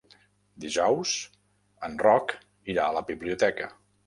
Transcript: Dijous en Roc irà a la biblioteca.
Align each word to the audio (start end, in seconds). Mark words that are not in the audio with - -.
Dijous 0.63 1.11
en 1.89 1.99
Roc 2.07 2.35
irà 2.75 2.89
a 2.89 2.97
la 2.99 3.05
biblioteca. 3.13 3.71